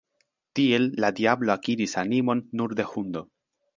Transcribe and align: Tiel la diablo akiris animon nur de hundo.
Tiel 0.59 0.87
la 1.03 1.11
diablo 1.19 1.53
akiris 1.57 1.93
animon 2.05 2.45
nur 2.63 2.75
de 2.81 2.87
hundo. 2.95 3.25